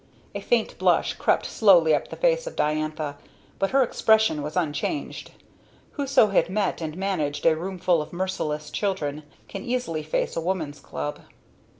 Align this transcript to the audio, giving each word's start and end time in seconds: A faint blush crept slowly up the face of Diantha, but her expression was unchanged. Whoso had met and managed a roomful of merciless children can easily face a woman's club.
A 0.33 0.41
faint 0.41 0.79
blush 0.79 1.13
crept 1.13 1.45
slowly 1.45 1.93
up 1.93 2.07
the 2.07 2.15
face 2.15 2.47
of 2.47 2.55
Diantha, 2.55 3.17
but 3.59 3.69
her 3.69 3.83
expression 3.83 4.41
was 4.41 4.57
unchanged. 4.57 5.29
Whoso 5.91 6.29
had 6.29 6.49
met 6.49 6.81
and 6.81 6.97
managed 6.97 7.45
a 7.45 7.55
roomful 7.55 8.01
of 8.01 8.11
merciless 8.11 8.71
children 8.71 9.21
can 9.47 9.63
easily 9.63 10.01
face 10.01 10.35
a 10.35 10.41
woman's 10.41 10.79
club. 10.79 11.19